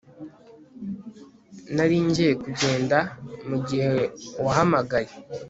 Nari 1.75 1.97
ngiye 2.05 2.33
kugenda 2.43 2.97
mugihe 3.49 3.91
wahamagaye 4.43 5.11